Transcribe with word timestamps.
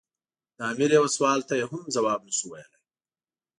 د 0.57 0.59
امیر 0.71 0.89
یوه 0.97 1.09
سوال 1.15 1.39
ته 1.47 1.53
یې 1.59 1.65
هم 1.71 1.81
ځواب 1.95 2.19
نه 2.27 2.33
شو 2.37 2.47
ویلای. 2.51 2.79